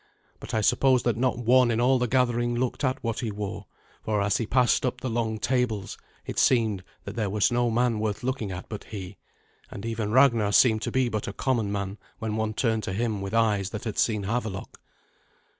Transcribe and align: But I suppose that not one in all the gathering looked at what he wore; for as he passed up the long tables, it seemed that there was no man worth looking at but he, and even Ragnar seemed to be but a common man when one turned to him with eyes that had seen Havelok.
But 0.39 0.55
I 0.55 0.61
suppose 0.61 1.03
that 1.03 1.15
not 1.15 1.37
one 1.37 1.69
in 1.69 1.79
all 1.79 1.99
the 1.99 2.07
gathering 2.07 2.55
looked 2.55 2.83
at 2.83 3.03
what 3.03 3.19
he 3.19 3.29
wore; 3.31 3.67
for 4.01 4.19
as 4.19 4.37
he 4.37 4.47
passed 4.47 4.83
up 4.83 4.99
the 4.99 5.11
long 5.11 5.37
tables, 5.37 5.95
it 6.25 6.39
seemed 6.39 6.83
that 7.03 7.15
there 7.15 7.29
was 7.29 7.51
no 7.51 7.69
man 7.69 7.99
worth 7.99 8.23
looking 8.23 8.51
at 8.51 8.67
but 8.67 8.85
he, 8.85 9.17
and 9.69 9.85
even 9.85 10.11
Ragnar 10.11 10.53
seemed 10.53 10.81
to 10.81 10.91
be 10.91 11.07
but 11.07 11.27
a 11.27 11.33
common 11.33 11.71
man 11.71 11.99
when 12.17 12.35
one 12.35 12.55
turned 12.55 12.81
to 12.85 12.93
him 12.93 13.21
with 13.21 13.35
eyes 13.35 13.69
that 13.69 13.83
had 13.83 13.99
seen 13.99 14.23
Havelok. 14.23 14.81